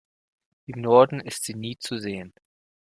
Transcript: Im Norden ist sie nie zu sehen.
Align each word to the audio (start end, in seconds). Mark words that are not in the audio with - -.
Im 0.65 0.81
Norden 0.81 1.19
ist 1.19 1.43
sie 1.43 1.53
nie 1.53 1.77
zu 1.77 1.99
sehen. 1.99 2.33